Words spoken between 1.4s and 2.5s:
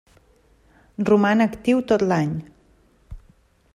actiu tot l'any.